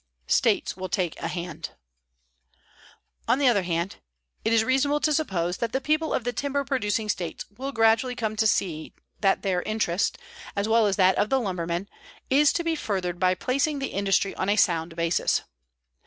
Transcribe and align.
STATES 0.25 0.75
WILL 0.75 0.89
TAKE 0.89 1.21
A 1.21 1.27
HAND 1.27 1.69
On 3.27 3.37
the 3.37 3.47
other 3.47 3.61
hand, 3.61 3.97
it 4.43 4.51
is 4.51 4.63
reasonable 4.63 4.99
to 4.99 5.13
suppose 5.13 5.57
that 5.57 5.73
the 5.73 5.79
people 5.79 6.11
of 6.11 6.23
the 6.23 6.33
timber 6.33 6.63
producing 6.63 7.07
states 7.07 7.45
will 7.55 7.71
gradually 7.71 8.15
come 8.15 8.35
to 8.37 8.47
see 8.47 8.95
that 9.19 9.43
their 9.43 9.61
interest, 9.61 10.17
as 10.55 10.67
well 10.67 10.87
as 10.87 10.95
that 10.95 11.19
of 11.19 11.29
the 11.29 11.39
lumberman, 11.39 11.87
is 12.31 12.51
to 12.53 12.63
be 12.63 12.75
furthered 12.75 13.19
by 13.19 13.35
placing 13.35 13.77
the 13.77 13.89
industry 13.93 14.33
on 14.37 14.49
a 14.49 14.55
sound 14.55 14.95
basis. 14.95 15.43